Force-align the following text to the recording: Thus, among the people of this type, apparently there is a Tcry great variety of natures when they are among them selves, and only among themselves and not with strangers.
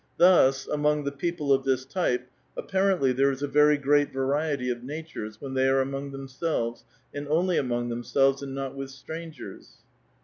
Thus, 0.17 0.65
among 0.65 1.03
the 1.03 1.11
people 1.11 1.53
of 1.53 1.63
this 1.63 1.85
type, 1.85 2.27
apparently 2.57 3.13
there 3.13 3.29
is 3.31 3.43
a 3.43 3.47
Tcry 3.47 3.79
great 3.79 4.11
variety 4.11 4.71
of 4.71 4.83
natures 4.83 5.39
when 5.39 5.53
they 5.53 5.67
are 5.67 5.79
among 5.79 6.09
them 6.11 6.27
selves, 6.27 6.83
and 7.13 7.27
only 7.27 7.55
among 7.57 7.89
themselves 7.89 8.41
and 8.41 8.55
not 8.55 8.73
with 8.73 8.89
strangers. 8.89 9.77